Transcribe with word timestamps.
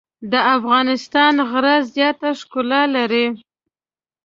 د 0.31 0.33
افغانستان 0.55 1.33
غره 1.49 1.75
زیاته 1.93 2.29
ښکلا 2.39 2.83
لري. 2.95 3.25